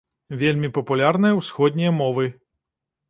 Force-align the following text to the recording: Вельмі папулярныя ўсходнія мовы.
Вельмі 0.43 0.71
папулярныя 0.77 1.37
ўсходнія 1.41 1.91
мовы. 2.01 2.25